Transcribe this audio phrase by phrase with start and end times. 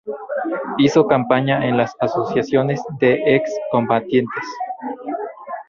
[0.79, 4.43] Hizo campaña en las asociaciones de ex combatientes.